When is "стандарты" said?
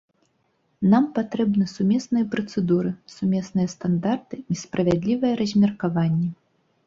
3.75-4.35